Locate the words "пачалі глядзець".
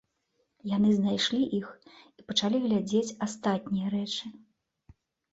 2.31-3.15